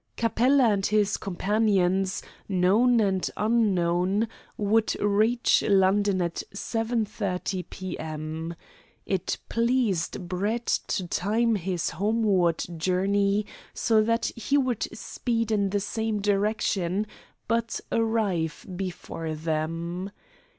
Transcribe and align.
Capella 0.17 0.63
and 0.63 0.83
his 0.83 1.15
companions, 1.15 2.23
known 2.49 2.99
and 2.99 3.29
unknown, 3.37 4.27
would 4.57 4.99
reach 4.99 5.61
London 5.67 6.23
at 6.23 6.41
7.30 6.55 7.69
p.m. 7.69 8.55
It 9.05 9.37
pleased 9.47 10.27
Brett 10.27 10.65
to 10.87 11.05
time 11.07 11.53
his 11.53 11.91
homeward 11.91 12.65
journey 12.77 13.45
so 13.75 14.01
that 14.01 14.31
he 14.35 14.57
would 14.57 14.87
speed 14.91 15.51
in 15.51 15.69
the 15.69 15.79
same 15.79 16.19
direction, 16.19 17.05
but 17.47 17.79
arrive 17.91 18.65
before 18.75 19.35
them. 19.35 20.09